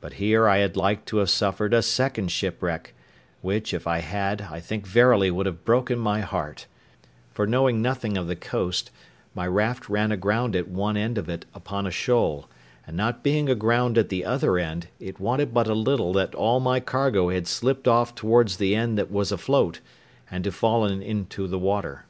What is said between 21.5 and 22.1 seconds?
water.